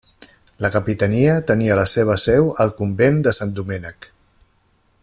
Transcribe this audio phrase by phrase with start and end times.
[0.65, 4.11] La capitania tenia la seva seu al convent de Sant Domènec.